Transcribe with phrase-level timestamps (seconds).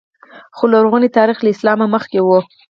[0.55, 2.29] خو لرغونی تاریخ له اسلام مخکې و